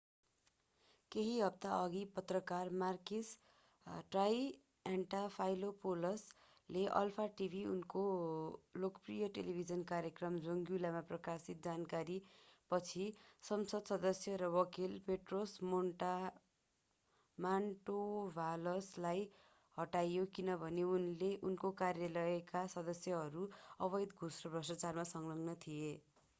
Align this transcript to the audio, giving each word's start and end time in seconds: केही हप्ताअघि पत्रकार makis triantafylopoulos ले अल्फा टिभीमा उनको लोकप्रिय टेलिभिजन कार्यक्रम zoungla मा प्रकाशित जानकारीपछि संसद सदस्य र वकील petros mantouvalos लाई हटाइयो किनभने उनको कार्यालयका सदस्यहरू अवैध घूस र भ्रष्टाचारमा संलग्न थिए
केही 1.11 1.33
हप्ताअघि 1.39 1.99
पत्रकार 2.13 2.69
makis 2.83 3.27
triantafylopoulos 4.15 6.23
ले 6.69 6.85
अल्फा 7.01 7.25
टिभीमा 7.41 7.71
उनको 7.73 8.05
लोकप्रिय 8.85 9.27
टेलिभिजन 9.35 9.83
कार्यक्रम 9.91 10.39
zoungla 10.47 10.91
मा 10.95 11.01
प्रकाशित 11.11 11.61
जानकारीपछि 11.67 13.05
संसद 13.43 13.93
सदस्य 13.93 14.35
र 14.43 14.49
वकील 14.57 14.97
petros 15.09 15.55
mantouvalos 17.37 18.89
लाई 19.05 19.27
हटाइयो 19.77 20.25
किनभने 20.35 20.83
उनको 21.43 21.71
कार्यालयका 21.83 22.65
सदस्यहरू 22.75 23.49
अवैध 23.81 24.09
घूस 24.19 24.41
र 24.45 24.49
भ्रष्टाचारमा 24.51 25.03
संलग्न 25.11 25.55
थिए 25.67 25.91